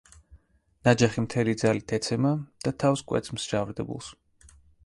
[0.87, 2.33] ნაჯახი მთელი ძალით ეცემა
[2.67, 4.13] და თავს კვეთს მსჯავრდებულს.